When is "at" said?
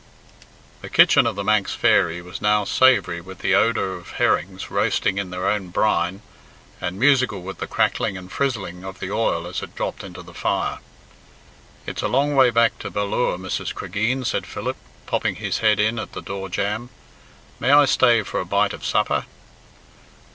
15.99-16.13